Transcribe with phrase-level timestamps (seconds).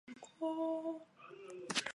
[0.03, 1.07] 鲁菲阿克托洛
[1.75, 1.83] 桑。